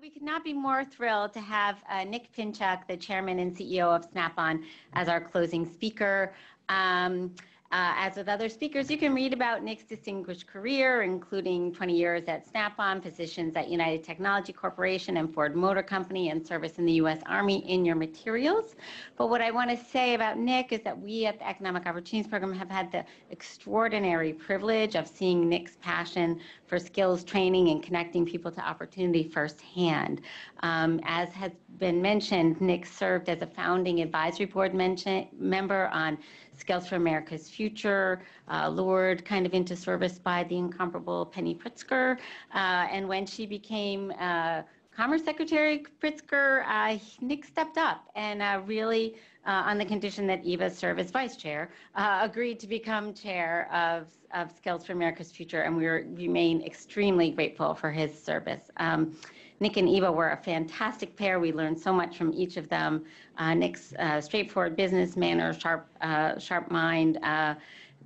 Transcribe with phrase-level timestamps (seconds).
[0.00, 3.94] We could not be more thrilled to have uh, Nick Pinchuk, the chairman and CEO
[3.94, 6.32] of Snap-on, as our closing speaker.
[6.68, 7.34] Um,
[7.70, 12.22] uh, as with other speakers, you can read about Nick's distinguished career, including 20 years
[12.26, 16.94] at Snap-on, positions at United Technology Corporation and Ford Motor Company, and service in the
[16.94, 17.20] U.S.
[17.26, 18.74] Army in your materials.
[19.18, 22.30] But what I want to say about Nick is that we at the Economic Opportunities
[22.30, 28.24] Program have had the extraordinary privilege of seeing Nick's passion for skills training and connecting
[28.24, 30.22] people to opportunity firsthand.
[30.60, 36.18] Um, as has been mentioned, Nick served as a founding advisory board member on
[36.58, 42.18] Skills for America's Future, uh, lured kind of into service by the incomparable Penny Pritzker.
[42.54, 44.62] Uh, and when she became uh,
[44.94, 49.14] Commerce Secretary Pritzker, uh, Nick stepped up and uh, really,
[49.46, 54.08] uh, on the condition that Eva serve as vice chair, agreed to become chair of,
[54.34, 55.62] of Skills for America's Future.
[55.62, 58.70] And we remain extremely grateful for his service.
[58.78, 59.16] Um,
[59.60, 61.40] Nick and Eva were a fantastic pair.
[61.40, 63.04] We learned so much from each of them.
[63.36, 67.18] Uh, Nick's uh, straightforward business manner, sharp, uh, sharp mind.
[67.22, 67.54] Uh,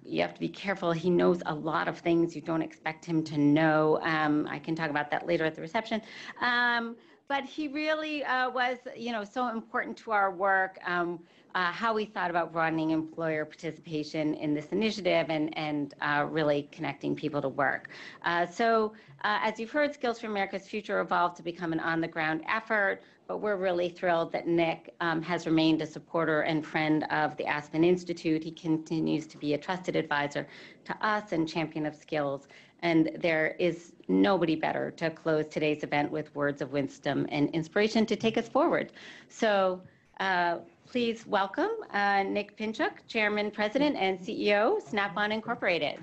[0.04, 0.92] you have to be careful.
[0.92, 4.00] He knows a lot of things you don't expect him to know.
[4.02, 6.02] Um, I can talk about that later at the reception.
[6.40, 6.96] Um,
[7.28, 10.78] but he really uh, was, you know, so important to our work.
[10.86, 11.20] Um,
[11.54, 16.68] uh, how we thought about broadening employer participation in this initiative and, and uh, really
[16.72, 17.90] connecting people to work.
[18.24, 18.92] Uh, so
[19.24, 23.38] uh, as you've heard, Skills for America's Future evolved to become an on-the-ground effort, but
[23.38, 27.84] we're really thrilled that Nick um, has remained a supporter and friend of the Aspen
[27.84, 28.42] Institute.
[28.42, 30.46] He continues to be a trusted advisor
[30.84, 32.48] to us and champion of skills.
[32.80, 38.04] And there is nobody better to close today's event with words of wisdom and inspiration
[38.06, 38.92] to take us forward.
[39.28, 39.80] So
[40.20, 45.98] uh, please welcome uh, Nick Pinchuk, Chairman, President, and CEO, Snap-on Incorporated.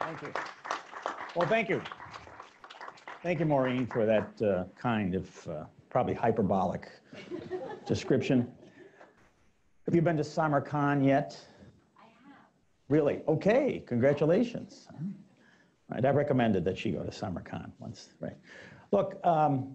[0.00, 0.32] Thank you.
[1.36, 1.80] Well, thank you.
[3.22, 6.88] Thank you, Maureen, for that uh, kind of uh, probably hyperbolic
[7.86, 8.50] description.
[9.86, 11.38] Have you been to Samarkand yet?
[11.96, 12.38] I have.
[12.88, 13.20] Really?
[13.28, 14.88] Okay, congratulations.
[15.90, 18.36] Right, I recommended that she go to Samarkand once, right?
[18.92, 19.74] Look, um,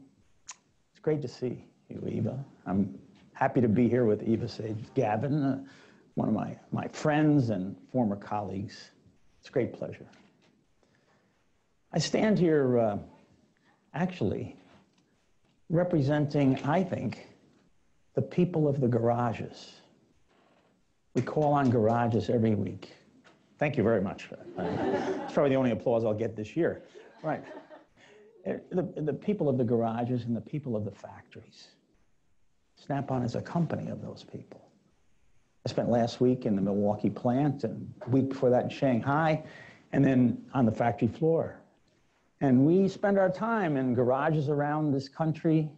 [0.91, 2.43] it's great to see you, Eva.
[2.65, 2.97] I'm
[3.33, 5.59] happy to be here with Eva Sage Gavin, uh,
[6.15, 8.91] one of my, my friends and former colleagues.
[9.39, 10.07] It's a great pleasure.
[11.91, 12.97] I stand here uh,
[13.93, 14.55] actually
[15.69, 17.27] representing, I think,
[18.15, 19.73] the people of the garages.
[21.13, 22.91] We call on garages every week.
[23.59, 24.29] Thank you very much.
[24.57, 26.83] it's probably the only applause I'll get this year.
[27.21, 27.43] Right.
[28.45, 31.67] Uh, the, the people of the garages and the people of the factories.
[32.75, 34.61] Snap-on is a company of those people.
[35.65, 39.43] I spent last week in the Milwaukee plant and week before that in Shanghai
[39.93, 41.55] and then on the factory floor.
[42.41, 45.69] And we spend our time in garages around this country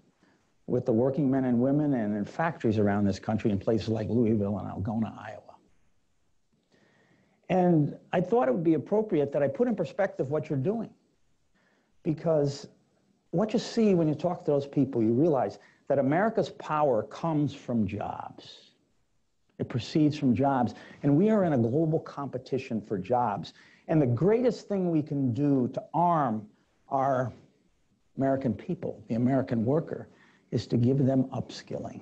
[0.66, 4.10] with the working men and women and in factories around this country in places like
[4.10, 5.42] Louisville and Algona, Iowa.
[7.50, 10.90] And I thought it would be appropriate that I put in perspective what you're doing.
[12.02, 12.68] Because
[13.30, 17.54] what you see when you talk to those people, you realize that America's power comes
[17.54, 18.72] from jobs.
[19.60, 20.74] It proceeds from jobs.
[21.04, 23.54] And we are in a global competition for jobs.
[23.88, 26.48] And the greatest thing we can do to arm
[26.90, 27.32] our
[28.18, 30.08] American people, the American worker,
[30.52, 32.02] is to give them upskilling.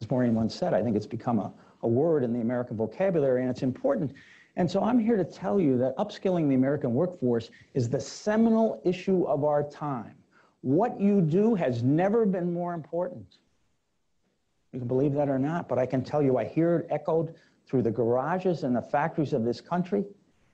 [0.00, 3.42] As Maureen once said, I think it's become a, a word in the American vocabulary
[3.42, 4.12] and it's important.
[4.56, 8.80] And so I'm here to tell you that upskilling the American workforce is the seminal
[8.84, 10.17] issue of our time.
[10.60, 13.38] What you do has never been more important.
[14.72, 17.34] You can believe that or not, but I can tell you I hear it echoed
[17.66, 20.04] through the garages and the factories of this country,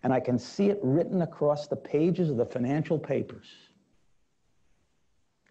[0.03, 3.47] and I can see it written across the pages of the financial papers.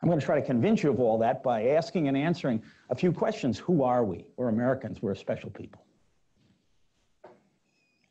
[0.01, 2.95] I'm going to try to convince you of all that by asking and answering a
[2.95, 3.57] few questions.
[3.57, 4.25] Who are we?
[4.35, 5.01] We're Americans.
[5.01, 5.81] We're a special people.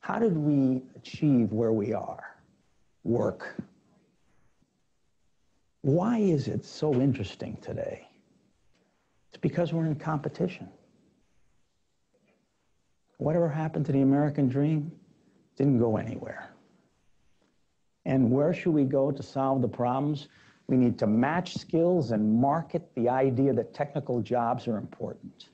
[0.01, 2.25] How did we achieve where we are?
[3.05, 3.63] Work,
[5.83, 8.09] why is it so interesting today?
[9.29, 10.69] It's because we're in competition.
[13.19, 14.93] Whatever happened to the American dream
[15.57, 16.51] didn't go anywhere.
[18.05, 20.29] And where should we go to solve the problems?
[20.67, 25.49] We need to match skills and market the idea that technical jobs are important.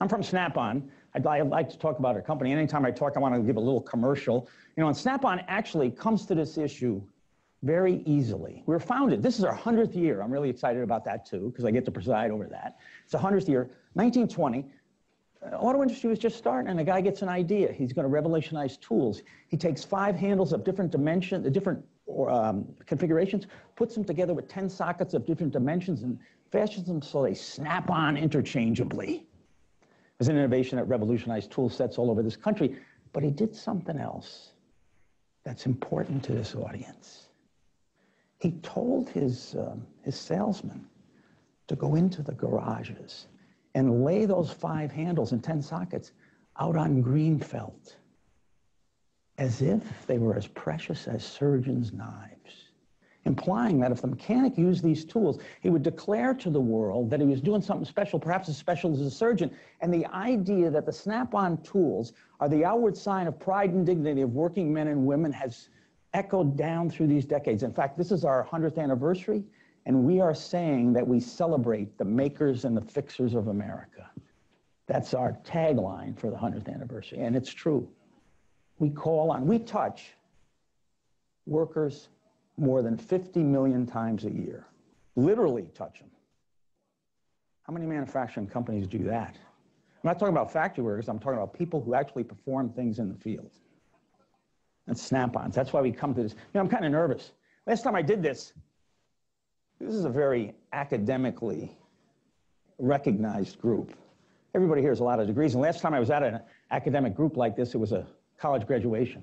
[0.00, 0.90] I'm from Snap-on.
[1.14, 2.52] I'd, I'd, like to talk about our company.
[2.52, 4.48] Anytime I talk, I want to give a little commercial.
[4.76, 7.02] You know, and Snap-on actually comes to this issue
[7.62, 8.62] very easily.
[8.66, 10.22] We were founded, this is our 100th year.
[10.22, 12.78] I'm really excited about that too, because I get to preside over that.
[13.02, 14.66] It's the 100th year, 1920.
[15.42, 17.72] Uh, auto industry was just starting, and a guy gets an idea.
[17.72, 19.22] He's going to revolutionize tools.
[19.48, 21.84] He takes five handles of different dimension, the different
[22.28, 23.46] um, configurations,
[23.76, 26.18] puts them together with 10 sockets of different dimensions and
[26.50, 29.26] fashions them so they snap on interchangeably.
[29.82, 32.76] It was an innovation that revolutionized tool sets all over this country,
[33.12, 34.52] but he did something else
[35.44, 37.29] that's important to this audience.
[38.40, 40.86] He told his, um, his salesman
[41.68, 43.26] to go into the garages
[43.74, 46.12] and lay those five handles and 10 sockets
[46.58, 47.96] out on green felt
[49.38, 52.70] as if they were as precious as surgeons' knives,
[53.24, 57.20] implying that if the mechanic used these tools, he would declare to the world that
[57.20, 59.50] he was doing something special, perhaps as special as a surgeon.
[59.80, 64.22] And the idea that the snap-on tools are the outward sign of pride and dignity
[64.22, 65.68] of working men and women has
[66.14, 67.62] echoed down through these decades.
[67.62, 69.44] In fact, this is our 100th anniversary,
[69.86, 74.10] and we are saying that we celebrate the makers and the fixers of America.
[74.86, 77.88] That's our tagline for the 100th anniversary, and it's true.
[78.78, 80.14] We call on, we touch
[81.46, 82.08] workers
[82.56, 84.66] more than 50 million times a year,
[85.16, 86.10] literally touch them.
[87.62, 89.36] How many manufacturing companies do that?
[89.36, 93.08] I'm not talking about factory workers, I'm talking about people who actually perform things in
[93.08, 93.50] the field.
[94.90, 95.54] That's snap-ons.
[95.54, 96.32] That's why we come to this.
[96.32, 97.30] You know, I'm kind of nervous.
[97.64, 98.54] Last time I did this,
[99.80, 101.78] this is a very academically
[102.76, 103.94] recognized group.
[104.52, 105.54] Everybody here has a lot of degrees.
[105.54, 106.40] And last time I was at an
[106.72, 108.04] academic group like this, it was a
[108.36, 109.22] college graduation.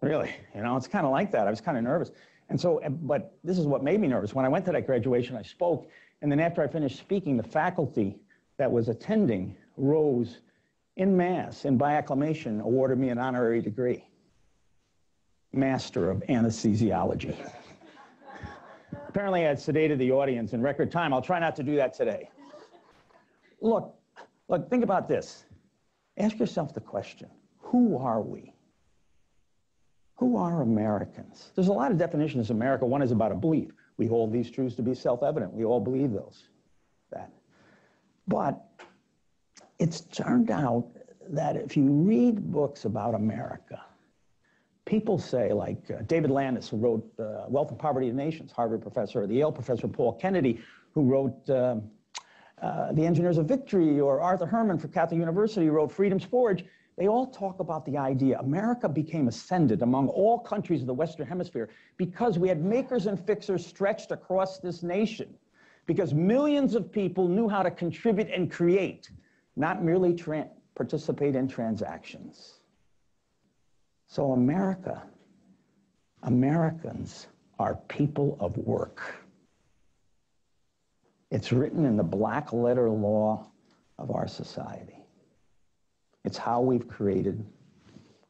[0.00, 1.46] Really, you know, it's kind of like that.
[1.46, 2.10] I was kind of nervous.
[2.48, 4.34] And so, but this is what made me nervous.
[4.34, 5.90] When I went to that graduation, I spoke.
[6.22, 8.16] And then after I finished speaking, the faculty
[8.56, 10.38] that was attending rose
[10.96, 14.08] in mass and by acclamation awarded me an honorary degree.
[15.52, 17.36] Master of Anesthesiology.
[19.08, 21.12] Apparently, I had sedated the audience in record time.
[21.12, 22.28] I'll try not to do that today.
[23.60, 23.94] Look,
[24.48, 25.44] look, think about this.
[26.18, 27.28] Ask yourself the question
[27.58, 28.52] who are we?
[30.16, 31.52] Who are Americans?
[31.54, 32.84] There's a lot of definitions of America.
[32.84, 33.70] One is about a belief.
[33.98, 35.52] We hold these truths to be self evident.
[35.52, 36.48] We all believe those.
[37.12, 37.30] That.
[38.26, 38.62] But
[39.78, 40.86] it's turned out
[41.30, 43.80] that if you read books about America,
[44.88, 48.80] people say, like uh, David Landes, who wrote uh, Wealth and Poverty of Nations, Harvard
[48.80, 50.60] professor, or the Yale professor Paul Kennedy,
[50.94, 51.76] who wrote uh,
[52.62, 56.64] uh, The Engineers of Victory, or Arthur Herman from Catholic University, who wrote Freedom's Forge,
[56.96, 61.26] they all talk about the idea America became ascended among all countries of the Western
[61.26, 61.68] Hemisphere
[61.98, 65.34] because we had makers and fixers stretched across this nation,
[65.84, 69.10] because millions of people knew how to contribute and create,
[69.54, 70.16] not merely
[70.74, 72.57] participate in transactions.
[74.08, 75.02] So, America,
[76.22, 77.26] Americans
[77.58, 79.14] are people of work.
[81.30, 83.50] It's written in the black letter law
[83.98, 85.04] of our society.
[86.24, 87.44] It's how we've created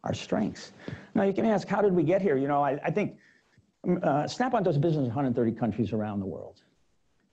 [0.02, 0.72] our strengths.
[1.14, 2.36] Now, you can ask, how did we get here?
[2.36, 3.16] You know, I, I think
[3.86, 6.60] um, uh, Snap-on does business in 130 countries around the world.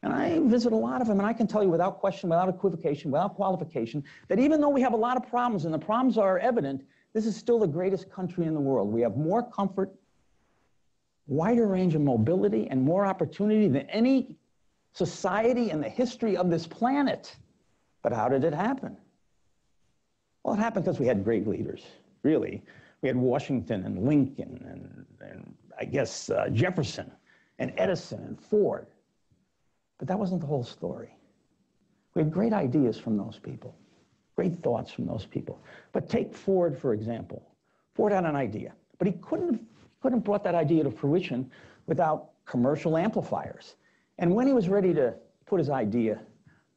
[0.03, 2.47] And I visit a lot of them, and I can tell you without question, without
[2.47, 6.19] equivocation, without qualification, that even though we have a lot of problems, and the problems
[6.19, 6.83] are evident,
[7.15, 8.91] this is still the greatest country in the world.
[8.91, 9.89] We have more comfort,
[11.27, 14.35] wider range of mobility, and more opportunity than any
[14.91, 17.33] society in the history of this planet.
[18.01, 18.97] But how did it happen?
[20.44, 21.83] Well, it happened because we had great leaders,
[22.23, 22.62] really.
[23.01, 27.09] We had Washington and Lincoln and, and I guess uh, Jefferson
[27.59, 28.88] and Edison and Ford.
[29.99, 31.16] But that wasn't the whole story.
[32.13, 33.73] We had great ideas from those people.
[34.35, 35.61] Great thoughts from those people.
[35.94, 37.42] But take Ford, for example.
[37.94, 39.59] Ford had an idea, but he couldn't have,
[40.01, 41.49] couldn't have brought that idea to fruition
[41.87, 43.75] without commercial amplifiers.
[44.18, 45.13] And when he was ready to
[45.45, 46.19] put his idea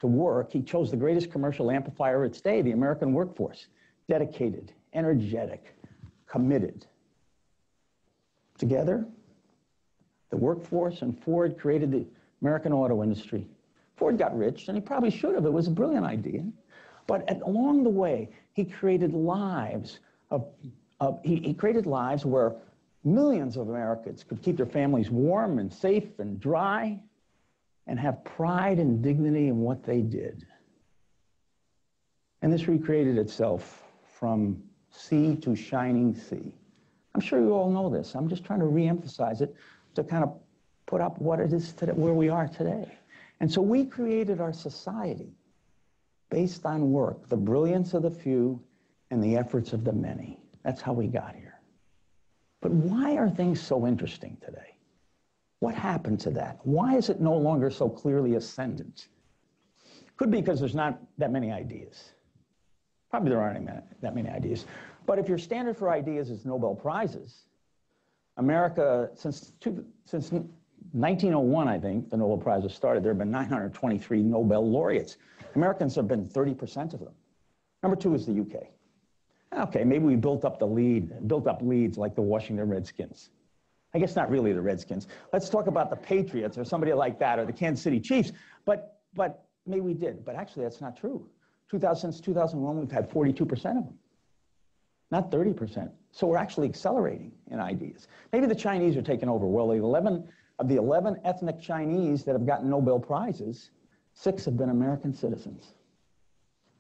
[0.00, 3.66] to work, he chose the greatest commercial amplifier of its day, the American workforce.
[4.08, 5.74] Dedicated, energetic,
[6.26, 6.86] committed.
[8.56, 9.06] Together,
[10.30, 12.06] the workforce and Ford created the
[12.42, 13.46] American auto industry.
[13.96, 15.44] Ford got rich, and he probably should have.
[15.44, 16.44] It was a brilliant idea.
[17.08, 19.98] But at, along the way, he created lives
[20.30, 20.46] of,
[21.00, 22.54] of he, he created lives where
[23.02, 27.00] millions of Americans could keep their families warm and safe and dry
[27.88, 30.46] and have pride and dignity in what they did.
[32.42, 33.82] And this recreated itself
[34.18, 36.54] from sea to shining sea.
[37.14, 38.14] I'm sure you all know this.
[38.14, 39.54] I'm just trying to reemphasize it
[39.94, 40.38] to kind of
[40.84, 42.98] put up what it is today, where we are today.
[43.40, 45.32] And so we created our society
[46.30, 48.60] based on work, the brilliance of the few
[49.10, 50.40] and the efforts of the many.
[50.62, 51.60] That's how we got here.
[52.60, 54.74] But why are things so interesting today?
[55.60, 56.58] What happened to that?
[56.62, 59.08] Why is it no longer so clearly ascendant?
[60.16, 62.12] Could be because there's not that many ideas.
[63.10, 63.66] Probably there aren't
[64.02, 64.66] that many ideas.
[65.06, 67.44] But if your standard for ideas is Nobel Prizes,
[68.36, 73.30] America, since, two, since 1901, I think, the Nobel Prize was started, there have been
[73.30, 75.16] 923 Nobel laureates.
[75.54, 77.14] Americans have been 30% of them.
[77.82, 78.68] Number two is the UK.
[79.68, 83.30] Okay, maybe we built up the lead, built up leads like the Washington Redskins.
[83.94, 85.08] I guess not really the Redskins.
[85.32, 88.32] Let's talk about the Patriots or somebody like that or the Kansas City Chiefs.
[88.66, 90.24] But, but maybe we did.
[90.24, 91.26] But actually, that's not true.
[91.70, 93.98] 2000, since 2001, we've had 42% of them,
[95.10, 95.90] not 30%.
[96.12, 98.08] So we're actually accelerating in ideas.
[98.32, 99.46] Maybe the Chinese are taking over.
[99.46, 100.28] Well, the 11
[100.58, 103.70] of the 11 ethnic Chinese that have gotten Nobel Prizes,
[104.18, 105.74] six have been American citizens.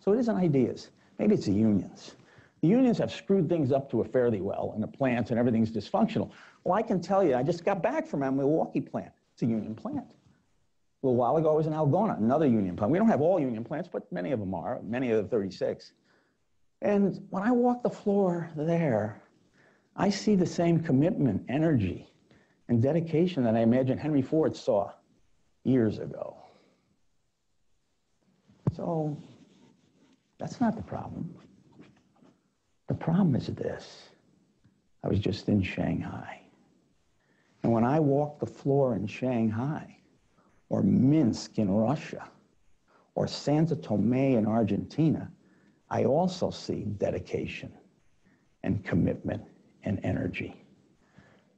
[0.00, 0.90] So it isn't ideas.
[1.18, 2.16] Maybe it's the unions.
[2.62, 5.70] The unions have screwed things up to a fairly well in the plants and everything's
[5.70, 6.30] dysfunctional.
[6.64, 9.12] Well, I can tell you, I just got back from a Milwaukee plant.
[9.34, 10.04] It's a union plant.
[10.04, 12.90] A little while ago, I was in Algona, another union plant.
[12.90, 15.92] We don't have all union plants, but many of them are, many of the 36.
[16.82, 19.22] And when I walk the floor there,
[19.94, 22.08] I see the same commitment, energy,
[22.68, 24.90] and dedication that I imagine Henry Ford saw
[25.62, 26.36] years ago.
[28.74, 29.16] So
[30.38, 31.34] that's not the problem.
[32.86, 34.08] The problem is this.
[35.04, 36.40] I was just in Shanghai.
[37.62, 39.96] And when I walk the floor in Shanghai,
[40.70, 42.28] or Minsk in Russia,
[43.14, 45.30] or Santa Tome in Argentina,
[45.90, 47.72] I also see dedication
[48.62, 49.42] and commitment
[49.84, 50.64] and energy.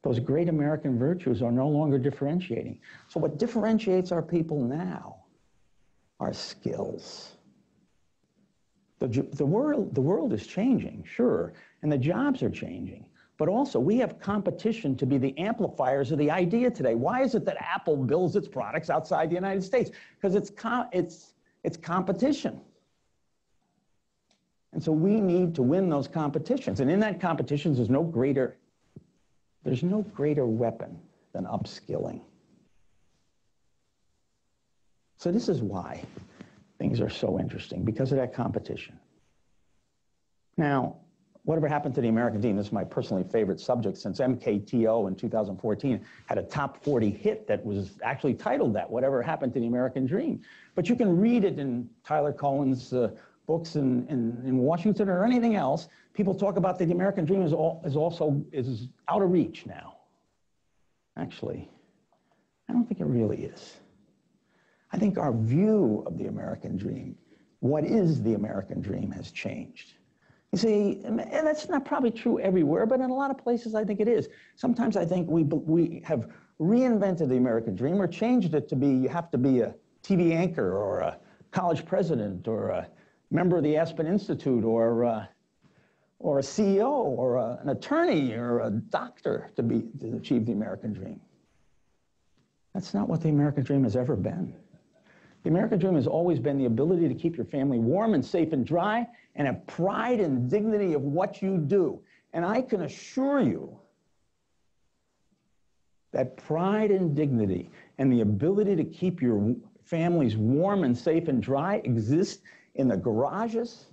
[0.02, 2.80] Those great American virtues are no longer differentiating.
[3.08, 5.19] So what differentiates our people now
[6.20, 7.32] are skills.
[9.00, 13.06] The, the, world, the world is changing, sure, and the jobs are changing.
[13.38, 16.94] But also, we have competition to be the amplifiers of the idea today.
[16.94, 19.90] Why is it that Apple builds its products outside the United States?
[20.16, 20.52] Because it's,
[20.92, 21.32] it's,
[21.64, 22.60] it's competition.
[24.74, 26.80] And so we need to win those competitions.
[26.80, 28.58] And in that competitions, there's no greater,
[29.64, 30.98] there's no greater weapon
[31.32, 32.20] than upskilling.
[35.20, 36.02] So this is why
[36.78, 38.98] things are so interesting, because of that competition.
[40.56, 40.96] Now,
[41.42, 45.14] whatever happened to the American team, this is my personally favorite subject since MKTO in
[45.14, 49.66] 2014 had a top 40 hit that was actually titled that, Whatever Happened to the
[49.66, 50.40] American Dream.
[50.74, 53.10] But you can read it in Tyler Cowen's uh,
[53.46, 57.42] books in, in, in, Washington or anything else, people talk about that the American dream
[57.42, 59.96] is, all, is also is out of reach now.
[61.18, 61.68] Actually,
[62.70, 63.79] I don't think it really is.
[64.92, 67.16] I think our view of the American dream,
[67.61, 69.94] what is the American dream, has changed.
[70.52, 73.85] You see, and that's not probably true everywhere, but in a lot of places I
[73.85, 74.28] think it is.
[74.56, 76.28] Sometimes I think we, we have
[76.61, 80.32] reinvented the American dream or changed it to be you have to be a TV
[80.32, 81.18] anchor or a
[81.52, 82.88] college president or a
[83.30, 85.26] member of the Aspen Institute or, uh,
[86.18, 90.52] or a CEO or a, an attorney or a doctor to, be, to achieve the
[90.52, 91.20] American dream.
[92.75, 94.54] That's not what the American dream has ever been.
[95.42, 98.52] The American dream has always been the ability to keep your family warm and safe
[98.52, 99.06] and dry
[99.37, 102.00] and have pride and dignity of what you do.
[102.32, 103.78] And I can assure you
[106.12, 109.54] that pride and dignity and the ability to keep your
[109.85, 112.42] families warm and safe and dry exists
[112.75, 113.87] in the garages,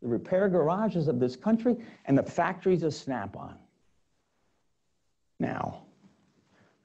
[0.00, 3.56] the repair garages of this country, and the factories of Snap-on.
[5.38, 5.82] Now,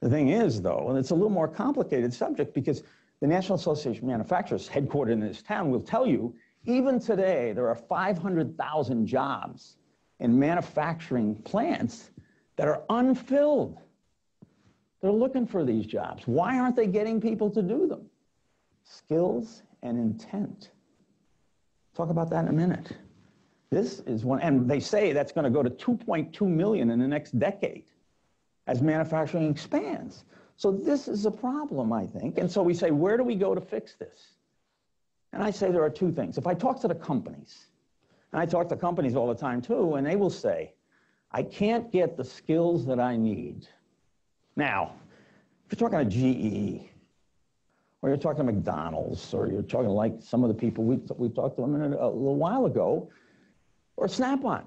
[0.00, 2.82] the thing is, though, and it's a little more complicated subject because
[3.20, 6.34] the National Association of Manufacturers, headquartered in this town, will tell you
[6.64, 9.76] even today there are 500,000 jobs
[10.18, 12.10] in manufacturing plants
[12.56, 13.78] that are unfilled.
[15.00, 16.26] They're looking for these jobs.
[16.26, 18.06] Why aren't they getting people to do them?
[18.84, 20.70] Skills and intent.
[21.94, 22.96] Talk about that in a minute.
[23.70, 27.08] This is one, and they say that's going to go to 2.2 million in the
[27.08, 27.84] next decade
[28.66, 30.24] as manufacturing expands.
[30.60, 32.36] So this is a problem, I think.
[32.36, 34.34] And so we say, where do we go to fix this?
[35.32, 36.36] And I say there are two things.
[36.36, 37.68] If I talk to the companies,
[38.30, 40.74] and I talk to companies all the time too, and they will say,
[41.32, 43.68] I can't get the skills that I need.
[44.54, 44.92] Now,
[45.70, 46.90] if you're talking to GE,
[48.02, 51.30] or you're talking to McDonald's, or you're talking like some of the people we, we
[51.30, 53.08] talked to a, a little while ago,
[53.96, 54.64] or Snap-on.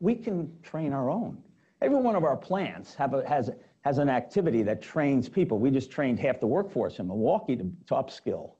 [0.00, 1.38] We can train our own.
[1.80, 3.50] Every one of our plants have a, has,
[3.82, 5.58] has an activity that trains people.
[5.58, 8.52] We just trained half the workforce in Milwaukee to, to upskill,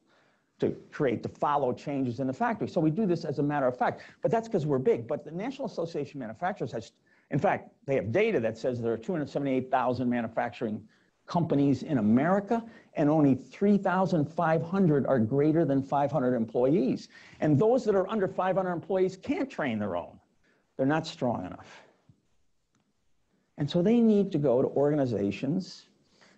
[0.60, 2.68] to create, to follow changes in the factory.
[2.68, 4.02] So we do this as a matter of fact.
[4.22, 5.06] But that's because we're big.
[5.06, 6.92] But the National Association of Manufacturers has,
[7.30, 10.82] in fact, they have data that says there are 278,000 manufacturing
[11.26, 17.08] companies in America, and only 3,500 are greater than 500 employees.
[17.38, 20.18] And those that are under 500 employees can't train their own.
[20.76, 21.84] They're not strong enough.
[23.60, 25.86] And so they need to go to organizations,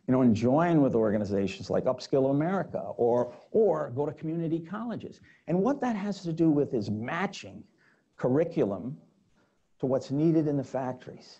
[0.09, 5.21] you know, and join with organizations like Upskill America or, or go to community colleges.
[5.47, 7.63] And what that has to do with is matching
[8.17, 8.99] curriculum
[9.79, 11.39] to what's needed in the factories.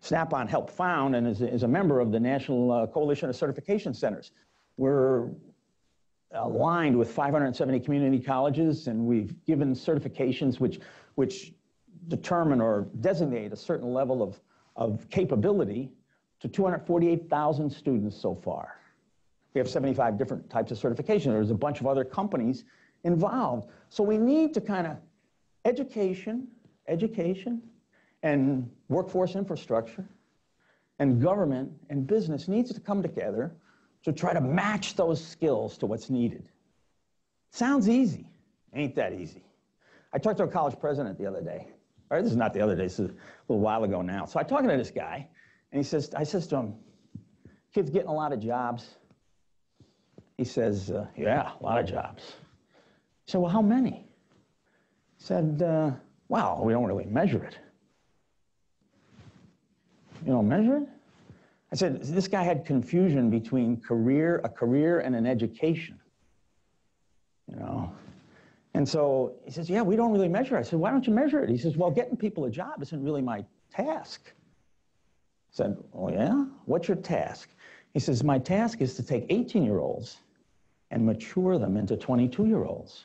[0.00, 3.94] Snap-on helped found and is, is a member of the National uh, Coalition of Certification
[3.94, 4.32] Centers.
[4.76, 5.30] We're
[6.32, 10.80] aligned with 570 community colleges, and we've given certifications which,
[11.14, 11.52] which
[12.08, 14.40] determine or designate a certain level of,
[14.76, 15.90] of capability
[16.40, 18.76] to 248,000 students so far.
[19.54, 21.32] We have 75 different types of certification.
[21.32, 22.64] There's a bunch of other companies
[23.04, 23.68] involved.
[23.90, 24.96] So we need to kind of
[25.64, 26.48] education,
[26.88, 27.62] education,
[28.22, 30.08] and workforce infrastructure,
[30.98, 33.52] and government and business needs to come together
[34.04, 36.44] to try to match those skills to what's needed.
[37.50, 38.26] Sounds easy.
[38.74, 39.44] Ain't that easy.
[40.12, 41.68] I talked to a college president the other day.
[42.12, 43.14] Or this is not the other day, this is a
[43.48, 44.26] little while ago now.
[44.26, 45.26] So I'm talking to this guy,
[45.72, 46.74] and he says, I says to him,
[47.74, 48.96] kids getting a lot of jobs.
[50.36, 52.34] He says, uh, yeah, a lot of jobs.
[53.26, 54.06] I said, well, how many?
[55.16, 55.92] He said, uh,
[56.28, 57.56] well, we don't really measure it.
[60.26, 60.88] You don't measure it?
[61.72, 65.98] I said, this guy had confusion between career, a career and an education.
[67.50, 67.92] You know?
[68.74, 70.56] And so he says, yeah, we don't really measure.
[70.56, 71.50] I said, why don't you measure it?
[71.50, 74.32] He says, well, getting people a job isn't really my task.
[74.34, 76.46] I said, oh yeah?
[76.64, 77.50] What's your task?
[77.92, 80.16] He says, my task is to take 18-year-olds
[80.90, 83.04] and mature them into 22-year-olds.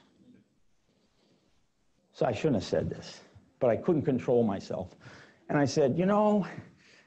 [2.14, 3.20] So I shouldn't have said this,
[3.60, 4.96] but I couldn't control myself.
[5.50, 6.48] And I said, you know,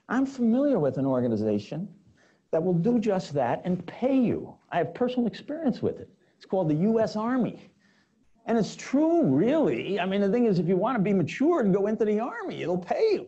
[0.09, 1.89] I'm familiar with an organization
[2.51, 4.55] that will do just that and pay you.
[4.71, 6.11] I have personal experience with it.
[6.37, 7.17] It's called the U.S.
[7.17, 7.71] Army.
[8.47, 10.01] And it's true, really.
[10.01, 12.21] I mean, the thing is, if you want to be mature and go into the
[12.21, 13.27] Army, it'll pay you.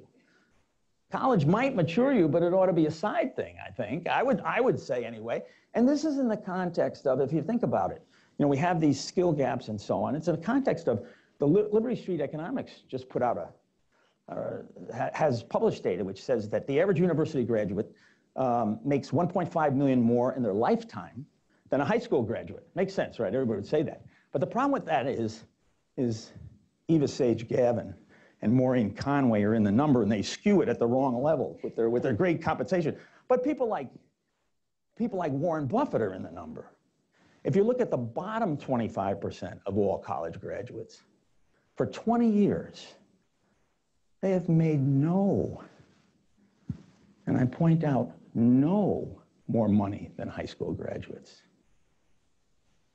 [1.10, 4.08] College might mature you, but it ought to be a side thing, I think.
[4.08, 5.42] I would, I would say anyway.
[5.74, 8.02] And this is in the context of, if you think about it,
[8.38, 10.14] you know, we have these skill gaps and so on.
[10.14, 11.06] It's in the context of
[11.38, 13.48] the Liberty Street Economics just put out a
[14.28, 14.58] uh,
[15.12, 17.90] has published data which says that the average university graduate
[18.36, 21.26] um, makes 1.5 million more in their lifetime
[21.70, 22.66] than a high school graduate.
[22.74, 23.34] Makes sense, right?
[23.34, 24.02] Everybody would say that.
[24.32, 25.44] But the problem with that is,
[25.96, 26.32] is
[26.88, 27.94] Eva Sage Gavin
[28.40, 31.58] and Maureen Conway are in the number and they skew it at the wrong level
[31.62, 32.96] with their, with their great compensation.
[33.28, 33.88] But people like,
[34.96, 36.70] people like Warren Buffett are in the number.
[37.44, 41.02] If you look at the bottom 25% of all college graduates,
[41.76, 42.86] for 20 years,
[44.20, 45.62] they have made no,
[47.26, 51.42] and I point out, no more money than high school graduates.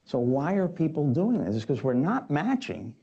[0.08, 1.56] So why are people doing this?
[1.58, 2.96] It's because we're not matching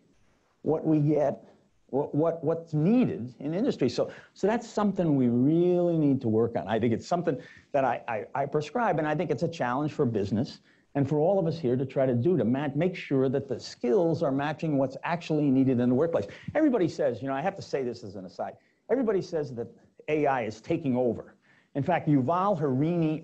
[0.63, 1.45] what we get,
[1.91, 3.91] what, what, what's needed in industry.
[3.91, 6.67] So, so that's something we really need to work on.
[6.67, 7.39] I think it's something
[7.73, 10.61] that I, I, I prescribe, and I think it's a challenge for business
[10.95, 13.61] and for all of us here to try to do to make sure that the
[13.61, 16.27] skills are matching what's actually needed in the workplace.
[16.55, 18.55] Everybody says, you know, I have to say this as an aside.
[18.91, 19.69] Everybody says that
[20.09, 21.35] AI is taking over.
[21.75, 22.57] In fact, Yuval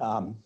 [0.03, 0.37] um,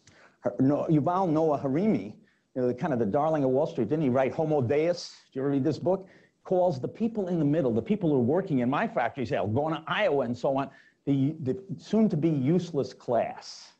[0.60, 2.14] no, Yuval Noah Harari,
[2.54, 5.16] you know, the kind of the darling of Wall Street, didn't he write Homo Deus?
[5.26, 6.08] Did you ever read this book?
[6.44, 9.74] Calls the people in the middle, the people who are working in my factories, going
[9.74, 10.70] to Iowa and so on,
[11.06, 13.72] the, the soon-to-be useless class.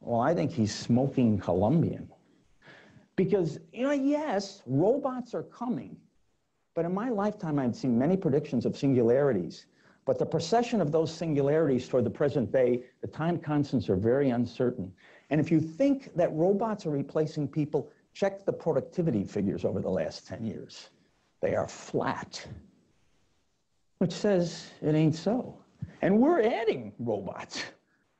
[0.00, 2.08] Well, I think he's smoking Colombian.
[3.14, 5.96] Because, you know, yes, robots are coming,
[6.74, 9.66] but in my lifetime, I've seen many predictions of singularities.
[10.04, 14.30] But the procession of those singularities toward the present day, the time constants are very
[14.30, 14.92] uncertain.
[15.32, 19.88] And if you think that robots are replacing people, check the productivity figures over the
[19.88, 20.90] last 10 years.
[21.40, 22.46] They are flat,
[23.96, 25.56] which says it ain't so.
[26.02, 27.64] And we're adding robots.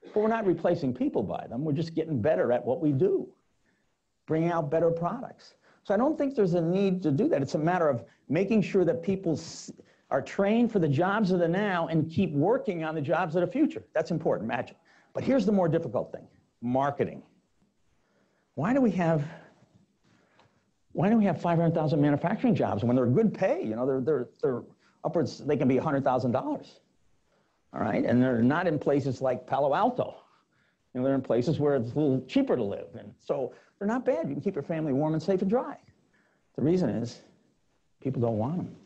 [0.02, 1.64] But we're not replacing people by them.
[1.66, 3.28] We're just getting better at what we do,
[4.26, 5.56] bringing out better products.
[5.84, 7.42] So I don't think there's a need to do that.
[7.42, 9.38] It's a matter of making sure that people
[10.10, 13.42] are trained for the jobs of the now and keep working on the jobs of
[13.42, 13.84] the future.
[13.92, 14.78] That's important, magic.
[15.12, 16.26] But here's the more difficult thing,
[16.62, 17.22] marketing.
[18.54, 19.24] Why do we have
[20.94, 23.64] why do we have 500,000 manufacturing jobs when they're good pay?
[23.64, 24.62] You know, they're, they're, they're
[25.04, 26.66] upwards, they can be $100,000
[27.72, 28.04] all right?
[28.04, 30.16] And they're not in places like Palo Alto.
[30.94, 32.88] You know, they're in places where it's a little cheaper to live.
[32.98, 34.28] And so they're not bad.
[34.28, 35.76] You can keep your family warm and safe and dry.
[36.56, 37.22] The reason is
[38.02, 38.76] people don't want them.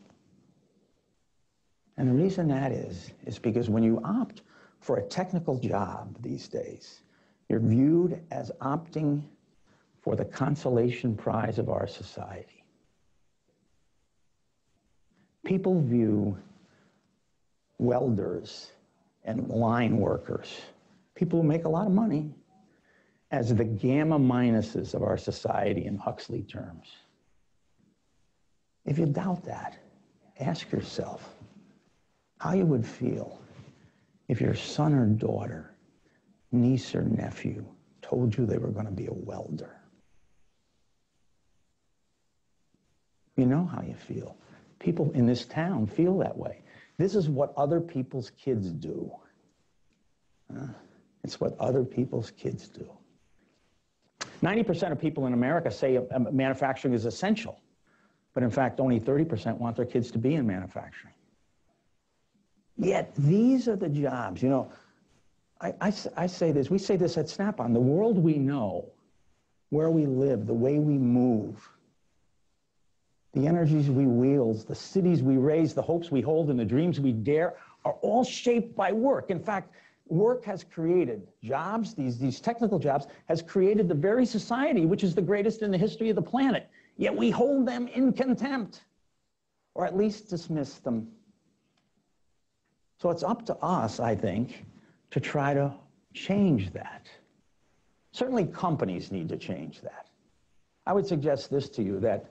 [1.97, 4.43] And the reason that is, is because when you opt
[4.79, 7.01] for a technical job these days,
[7.49, 9.21] you're viewed as opting
[10.01, 12.63] for the consolation prize of our society.
[15.45, 16.37] People view
[17.77, 18.71] welders
[19.23, 20.61] and line workers,
[21.15, 22.33] people who make a lot of money,
[23.31, 26.87] as the gamma minuses of our society in Huxley terms.
[28.85, 29.77] If you doubt that,
[30.39, 31.35] ask yourself
[32.39, 33.41] how you would feel
[34.27, 35.71] if your son or daughter,
[36.51, 37.65] niece or nephew
[38.01, 39.75] told you they were going to be a welder.
[43.35, 44.37] You know how you feel.
[44.79, 46.61] People in this town feel that way.
[46.97, 49.11] This is what other people's kids do.
[50.55, 50.67] Uh,
[51.23, 52.89] it's what other people's kids do.
[54.41, 57.59] 90% of people in America say uh, manufacturing is essential,
[58.33, 61.13] but in fact, only 30% want their kids to be in manufacturing.
[62.77, 64.71] Yet these are the jobs, you know,
[65.59, 68.85] I, I, I say this, we say this at Snap-on, the world we know,
[69.69, 71.69] where we live, the way we move,
[73.33, 76.99] the energies we wield, the cities we raise, the hopes we hold, and the dreams
[76.99, 79.29] we dare are all shaped by work.
[79.29, 79.73] In fact,
[80.07, 85.13] work has created jobs, these, these technical jobs, has created the very society which is
[85.13, 86.69] the greatest in the history of the planet.
[86.97, 88.83] Yet we hold them in contempt,
[89.75, 91.07] or at least dismiss them.
[92.99, 94.65] So it's up to us, I think,
[95.17, 95.73] to try to
[96.13, 97.09] change that.
[98.11, 100.05] Certainly companies need to change that.
[100.85, 102.29] I would suggest this to you, that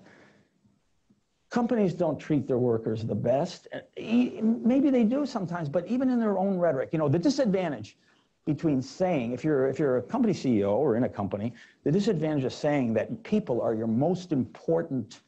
[1.51, 3.67] companies don't treat their workers the best.
[3.97, 7.97] Maybe they do sometimes, but even in their own rhetoric, you know, the disadvantage
[8.45, 12.45] between saying, if you're, if you're a company CEO or in a company, the disadvantage
[12.45, 15.23] of saying that people are your most important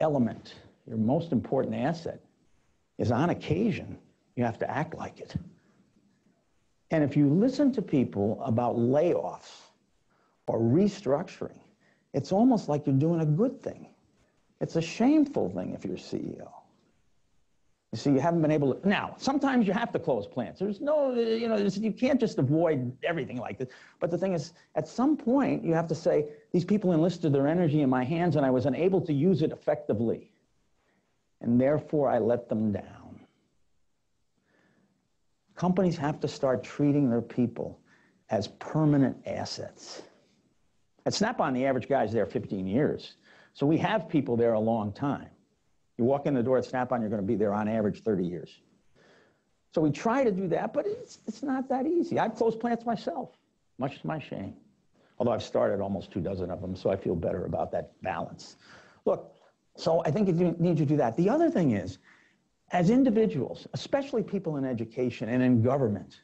[0.00, 0.54] element,
[0.86, 2.20] your most important asset,
[2.96, 3.98] is on occasion,
[4.34, 5.36] you have to act like it.
[6.94, 9.62] And if you listen to people about layoffs
[10.46, 11.58] or restructuring,
[12.12, 13.88] it's almost like you're doing a good thing.
[14.60, 16.48] It's a shameful thing if you're CEO.
[17.90, 18.88] You see, you haven't been able to.
[18.88, 20.60] Now, sometimes you have to close plants.
[20.60, 23.70] There's no, you know, you can't just avoid everything like this.
[23.98, 27.48] But the thing is, at some point, you have to say, these people enlisted their
[27.48, 30.30] energy in my hands and I was unable to use it effectively.
[31.40, 33.03] And therefore, I let them down.
[35.54, 37.80] Companies have to start treating their people
[38.30, 40.02] as permanent assets.
[41.06, 43.16] At Snap-on, the average guy's there 15 years.
[43.52, 45.28] So we have people there a long time.
[45.96, 48.24] You walk in the door at Snap-on, you're going to be there on average 30
[48.24, 48.60] years.
[49.74, 52.18] So we try to do that, but it's, it's not that easy.
[52.18, 53.30] I've closed plants myself,
[53.78, 54.54] much to my shame.
[55.18, 58.56] Although I've started almost two dozen of them, so I feel better about that balance.
[59.04, 59.34] Look,
[59.76, 61.16] so I think you need to do that.
[61.16, 61.98] The other thing is,
[62.74, 66.22] as individuals, especially people in education and in government,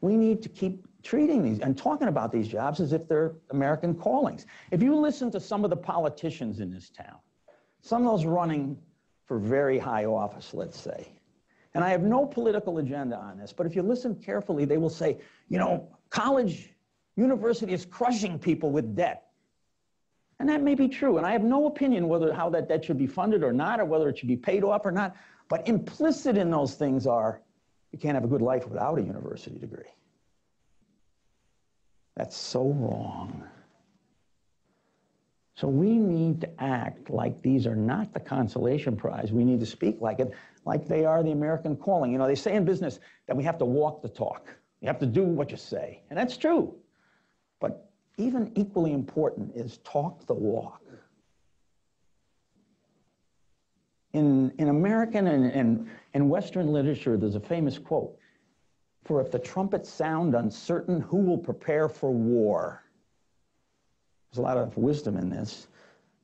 [0.00, 3.94] we need to keep treating these and talking about these jobs as if they're American
[3.94, 4.46] callings.
[4.72, 7.18] If you listen to some of the politicians in this town,
[7.82, 8.76] some of those running
[9.26, 11.06] for very high office, let's say,
[11.74, 14.90] and I have no political agenda on this, but if you listen carefully, they will
[14.90, 15.18] say,
[15.48, 16.74] you know, college,
[17.14, 19.25] university is crushing people with debt.
[20.38, 21.16] And that may be true.
[21.16, 23.84] And I have no opinion whether how that debt should be funded or not, or
[23.84, 25.16] whether it should be paid off or not.
[25.48, 27.40] But implicit in those things are
[27.92, 29.84] you can't have a good life without a university degree.
[32.16, 33.44] That's so wrong.
[35.54, 39.32] So we need to act like these are not the consolation prize.
[39.32, 40.32] We need to speak like it,
[40.66, 42.12] like they are the American calling.
[42.12, 44.48] You know, they say in business that we have to walk the talk.
[44.82, 46.02] You have to do what you say.
[46.10, 46.74] And that's true.
[47.58, 50.82] But even equally important is talk the walk.
[54.12, 58.18] In, in American and, and, and Western literature, there's a famous quote
[59.06, 62.82] for if the trumpets sound uncertain, who will prepare for war?
[64.30, 65.68] There's a lot of wisdom in this.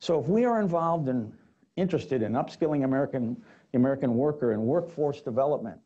[0.00, 1.32] So if we are involved and
[1.76, 5.78] interested in upskilling American, the American worker and workforce development,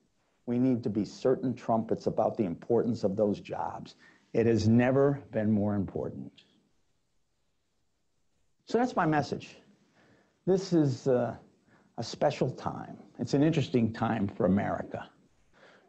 [0.46, 3.96] we need to be certain trumpets about the importance of those jobs.
[4.32, 6.32] It has never been more important.
[8.66, 9.56] So that's my message.
[10.46, 11.36] This is uh,
[11.98, 12.96] a special time.
[13.18, 15.08] It's an interesting time for America.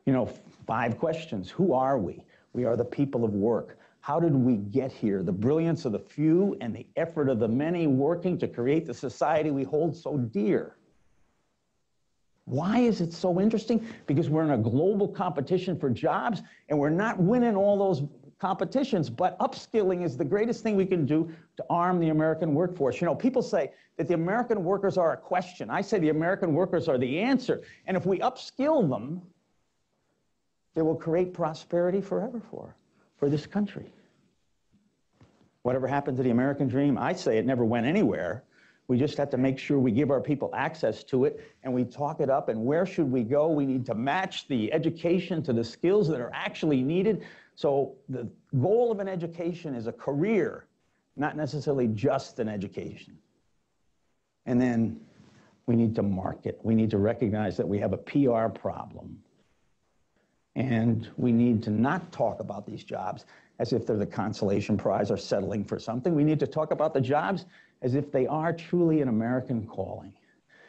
[0.06, 0.32] You know,
[0.66, 1.50] five questions.
[1.50, 2.24] Who are we?
[2.54, 3.78] We are the people of work.
[4.00, 5.22] How did we get here?
[5.22, 8.94] The brilliance of the few and the effort of the many working to create the
[8.94, 10.76] society we hold so dear.
[12.46, 13.86] Why is it so interesting?
[14.06, 18.08] Because we're in a global competition for jobs and we're not winning all those
[18.40, 23.02] competitions, but upskilling is the greatest thing we can do to arm the American workforce.
[23.02, 25.70] You know, people say that the American workers are a question.
[25.70, 27.64] I say the American workers are the answer.
[27.88, 29.22] And if we upskill them,
[30.76, 32.76] they will create prosperity forever for,
[33.18, 33.92] for this country.
[35.64, 38.44] Whatever happened to the American dream, I say it never went anywhere,
[38.88, 41.84] We just have to make sure we give our people access to it and we
[41.84, 42.48] talk it up.
[42.48, 43.50] And where should we go?
[43.50, 47.26] We need to match the education to the skills that are actually needed.
[47.58, 48.30] So the
[48.62, 50.68] goal of an education is a career,
[51.16, 53.18] not necessarily just an education.
[54.46, 55.02] And then
[55.66, 56.60] we need to market.
[56.62, 59.18] We need to recognize that we have a PR problem.
[60.56, 63.26] And we need to not talk about these jobs
[63.58, 66.14] as if they're the consolation prize or settling for something.
[66.14, 67.46] We need to talk about the jobs
[67.82, 70.14] as if they are truly an American calling.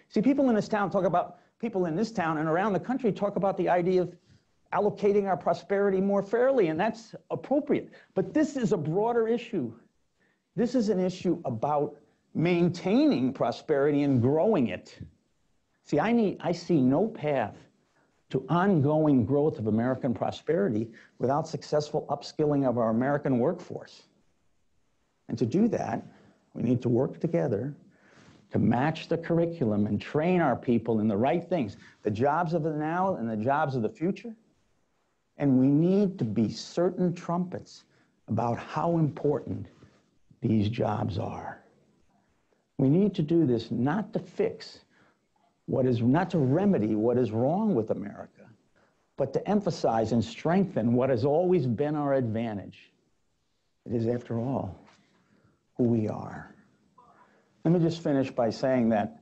[0.08, 3.12] See, people in this town talk about, people in this town and around the country
[3.12, 4.16] talk about the idea of
[4.72, 7.90] allocating our prosperity more fairly, and that's appropriate.
[8.14, 9.72] But this is a broader issue.
[10.56, 11.96] This is an issue about
[12.34, 14.98] maintaining prosperity and growing it.
[15.84, 17.56] See, I, need, I see no path
[18.30, 24.02] to ongoing growth of American prosperity without successful upskilling of our American workforce.
[25.28, 26.02] And to do that,
[26.54, 27.74] we need to work together
[28.50, 32.62] to match the curriculum and train our people in the right things, the jobs of
[32.62, 34.34] the now and the jobs of the future.
[35.38, 37.84] And we need to be certain trumpets
[38.26, 39.66] about how important
[40.40, 41.62] these jobs are.
[42.76, 44.80] We need to do this not to fix
[45.66, 48.46] what is, not to remedy what is wrong with America,
[49.16, 52.90] but to emphasize and strengthen what has always been our advantage.
[53.84, 54.78] It is, after all,
[55.76, 56.54] who we are.
[57.64, 59.20] Let me just finish by saying that,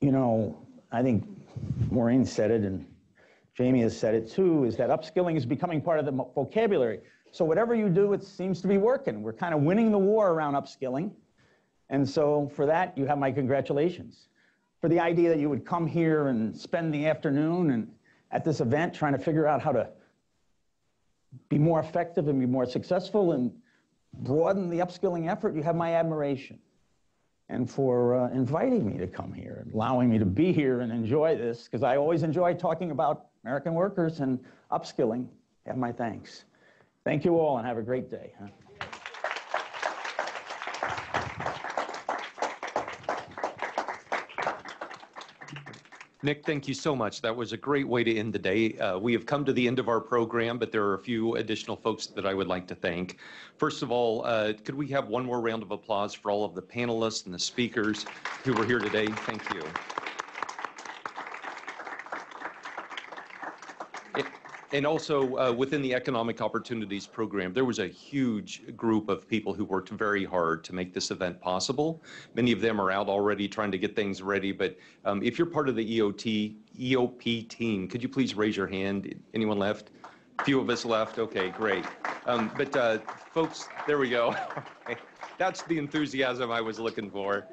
[0.00, 0.56] you know,
[0.92, 1.24] I think
[1.90, 2.86] Maureen said it and
[3.60, 7.00] Jamie has said it too, is that upskilling is becoming part of the vocabulary.
[7.30, 9.20] So whatever you do, it seems to be working.
[9.20, 11.10] We're kind of winning the war around upskilling.
[11.90, 14.28] And so for that, you have my congratulations.
[14.80, 17.92] For the idea that you would come here and spend the afternoon and
[18.30, 19.90] at this event trying to figure out how to
[21.50, 23.52] be more effective and be more successful and
[24.14, 26.58] broaden the upskilling effort, you have my admiration.
[27.50, 31.36] And for uh, inviting me to come here, allowing me to be here and enjoy
[31.36, 34.38] this, because I always enjoy talking about American workers and
[34.70, 35.26] upskilling,
[35.66, 36.44] have my thanks.
[37.04, 38.32] Thank you all and have a great day.
[38.38, 38.48] Huh?
[46.22, 47.22] Nick, thank you so much.
[47.22, 48.76] That was a great way to end the day.
[48.76, 51.36] Uh, we have come to the end of our program, but there are a few
[51.36, 53.16] additional folks that I would like to thank.
[53.56, 56.54] First of all, uh, could we have one more round of applause for all of
[56.54, 58.04] the panelists and the speakers
[58.44, 59.06] who were here today?
[59.06, 59.62] Thank you.
[64.72, 69.52] And also uh, within the Economic Opportunities Program, there was a huge group of people
[69.52, 72.00] who worked very hard to make this event possible.
[72.34, 74.52] Many of them are out already trying to get things ready.
[74.52, 78.68] But um, if you're part of the EOT, EOP team, could you please raise your
[78.68, 79.12] hand?
[79.34, 79.90] Anyone left?
[80.44, 81.18] Few of us left.
[81.18, 81.84] Okay, great.
[82.26, 82.98] Um, but uh,
[83.32, 84.36] folks, there we go.
[85.38, 87.48] That's the enthusiasm I was looking for.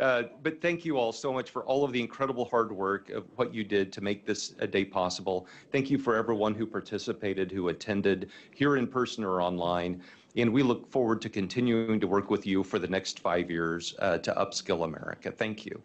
[0.00, 3.26] Uh, but thank you all so much for all of the incredible hard work of
[3.36, 5.46] what you did to make this a day possible.
[5.70, 10.02] Thank you for everyone who participated, who attended here in person or online.
[10.36, 13.94] And we look forward to continuing to work with you for the next five years
[13.98, 15.30] uh, to upskill America.
[15.30, 15.82] Thank you.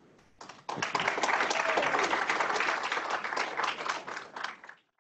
[0.69, 1.25] Thank you.